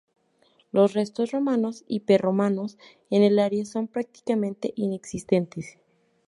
Las 0.71 0.93
restos 0.93 1.29
romanos 1.29 1.83
y 1.87 1.99
prerromanos 1.99 2.79
en 3.11 3.21
el 3.21 3.37
área 3.37 3.65
son 3.65 3.87
prácticamente 3.87 4.73
inexistentes. 4.75 5.77